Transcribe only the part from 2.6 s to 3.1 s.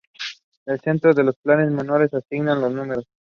números.